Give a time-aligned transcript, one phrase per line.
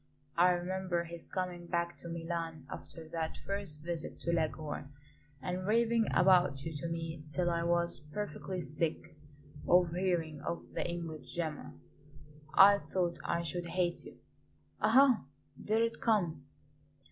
[0.35, 4.91] I remember his coming back to Milan after that first visit to Leghorn
[5.43, 9.15] and raving about you to me till I was perfectly sick
[9.67, 11.75] of hearing of the English Gemma.
[12.51, 14.17] I thought I should hate you.
[14.81, 15.25] Ah!
[15.55, 16.55] there it comes!"